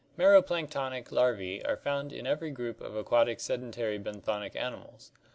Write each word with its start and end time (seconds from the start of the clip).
Mero 0.17 0.41
planktonic 0.41 1.11
larvae 1.11 1.63
are 1.63 1.77
found 1.77 2.11
in 2.11 2.25
every 2.25 2.49
group 2.49 2.81
of 2.81 2.95
aquatic 2.95 3.39
sedentary 3.39 3.99
benthonic 3.99 4.55
animals. 4.55 5.11